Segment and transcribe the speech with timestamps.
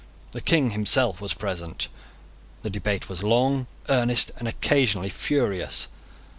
[0.31, 1.87] The King himself was present.
[2.63, 5.89] The debate was long, earnest, and occasionally furious.